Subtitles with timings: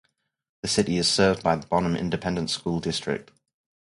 [0.63, 3.29] The city is served by the Bonham Independent School District.